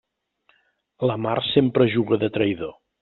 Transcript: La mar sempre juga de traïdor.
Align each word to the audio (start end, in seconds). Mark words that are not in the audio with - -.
La 1.11 1.17
mar 1.27 1.35
sempre 1.49 1.87
juga 1.97 2.19
de 2.25 2.31
traïdor. 2.39 2.75